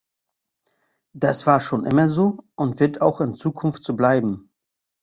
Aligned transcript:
Das 1.13 1.45
war 1.45 1.59
schon 1.61 1.85
immer 1.85 2.09
so, 2.09 2.39
und 2.55 2.79
wird 2.79 3.01
auch 3.01 3.21
in 3.21 3.35
Zukunft 3.35 3.83
so 3.83 3.95
bleiben. 3.95 4.49